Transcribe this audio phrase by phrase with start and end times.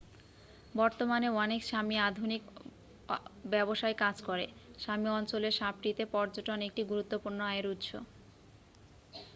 [0.75, 2.43] বর্তমানে অনেক সামি আধুনিক
[3.45, 4.45] ব্যবসায় কাজ করে।
[4.79, 7.89] সামি অঞ্চলের সাপমিতে পর্যটন একটি গুরুত্বপূর্ণ আয়ের উৎস।